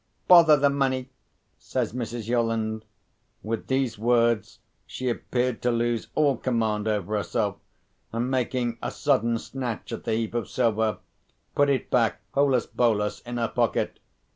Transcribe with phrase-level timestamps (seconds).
[0.27, 1.11] "Bother the money!"
[1.59, 2.27] says Mrs.
[2.27, 2.85] Yolland.
[3.43, 7.57] With these words, she appeared to lose all command over herself;
[8.11, 10.97] and, making a sudden snatch at the heap of silver,
[11.53, 13.99] put it back, holus bolus, in her pocket.